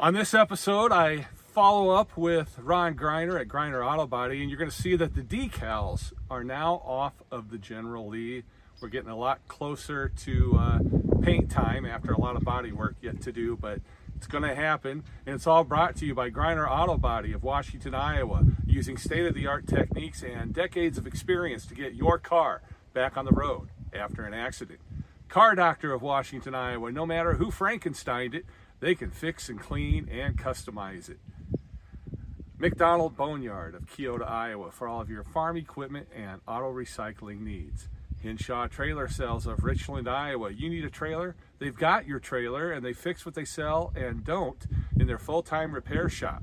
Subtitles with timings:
[0.00, 4.58] On this episode, I follow up with Ron Greiner at Greiner Auto Body, and you're
[4.58, 8.44] going to see that the decals are now off of the General Lee.
[8.80, 10.78] We're getting a lot closer to uh,
[11.20, 13.80] paint time after a lot of body work yet to do, but
[14.16, 15.02] it's going to happen.
[15.26, 19.26] And it's all brought to you by Greiner Auto Body of Washington, Iowa, using state
[19.26, 22.62] of the art techniques and decades of experience to get your car
[22.94, 24.78] back on the road after an accident.
[25.28, 28.46] Car Doctor of Washington, Iowa, no matter who Frankensteined it,
[28.80, 31.18] they can fix and clean and customize it.
[32.58, 37.88] McDonald Boneyard of Keota, Iowa for all of your farm equipment and auto recycling needs.
[38.20, 40.50] Hinshaw Trailer Sales of Richland, Iowa.
[40.50, 41.36] You need a trailer?
[41.60, 44.66] They've got your trailer and they fix what they sell and don't
[44.98, 46.42] in their full-time repair shop.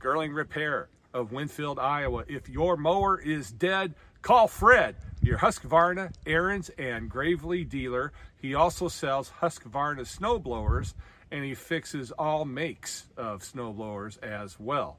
[0.00, 2.24] Girling Repair of Winfield, Iowa.
[2.28, 8.12] If your mower is dead, call Fred, your Husqvarna, Ariens, and Gravely dealer.
[8.36, 10.94] He also sells Husqvarna snow blowers
[11.30, 14.98] and he fixes all makes of snow blowers as well.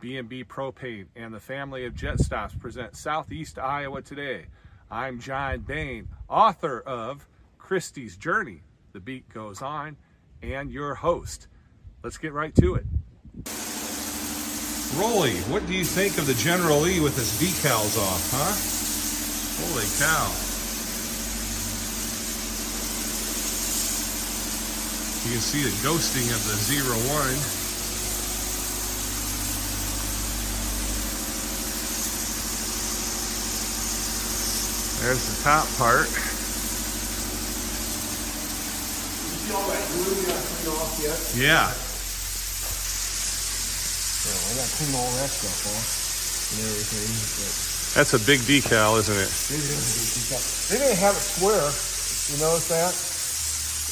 [0.00, 4.46] B&B Propane and the family of Jet Stops present Southeast Iowa Today.
[4.90, 9.96] I'm John Bain, author of Christie's Journey, The Beat Goes On,
[10.42, 11.48] and your host.
[12.02, 12.86] Let's get right to it.
[14.98, 18.80] Rolly, what do you think of the General Lee with his decals off, huh?
[19.62, 20.49] Holy cow.
[25.24, 27.36] You can see the ghosting of the Zero One.
[35.04, 36.08] There's the top part.
[36.08, 36.16] You
[39.44, 41.20] see all that glue gotta off yet?
[41.36, 41.68] Yeah.
[44.24, 45.84] I gotta clean all that stuff off
[46.56, 47.12] and everything.
[47.92, 49.28] That's a big decal, isn't it?
[49.52, 49.84] they didn't,
[50.72, 51.68] they didn't have it square.
[52.32, 53.19] You notice that?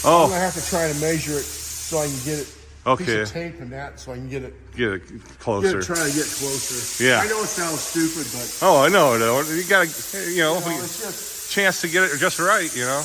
[0.05, 2.49] Oh, I'm gonna have to try to measure it so I can get it.
[2.87, 3.05] Okay.
[3.05, 4.55] Piece of tape and that, so I can get it.
[4.77, 5.81] get it Get closer.
[5.81, 7.05] it try to get closer.
[7.05, 7.21] Yeah.
[7.21, 9.19] I know it sounds stupid, but Oh, I know.
[9.19, 9.87] no, You gotta,
[10.31, 13.03] you know, you know, it's just chance to get it just right, you know?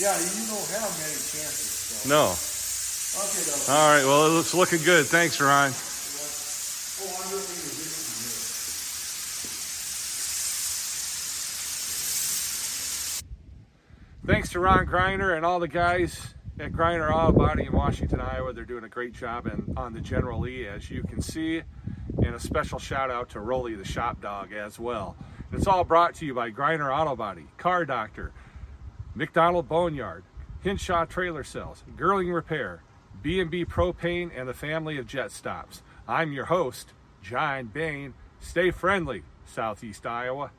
[0.00, 0.18] yeah.
[0.18, 2.02] You don't have many chances.
[2.04, 2.08] So.
[2.08, 2.34] No.
[3.24, 3.72] Okay, though.
[3.72, 5.06] All right, well, it looks looking good.
[5.06, 5.70] Thanks, Ron.
[5.70, 7.92] Oh, I'm looking at the video.
[14.26, 18.52] Thanks to Ron Greiner and all the guys at Greiner Auto Body in Washington, Iowa.
[18.52, 21.62] They're doing a great job and on the General Lee, as you can see.
[22.18, 25.16] And a special shout out to Rolly, the shop dog, as well.
[25.52, 28.32] It's all brought to you by Greiner Auto Body, Car Doctor,
[29.14, 30.24] McDonald Boneyard,
[30.60, 32.82] Hinshaw Trailer Sales, Girling Repair,
[33.22, 35.82] B&B Propane, and the family of Jet Stops.
[36.06, 36.92] I'm your host,
[37.22, 38.14] John Bain.
[38.40, 40.52] Stay friendly, Southeast Iowa.